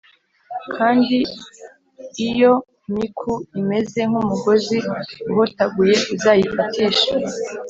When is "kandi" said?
0.75-1.17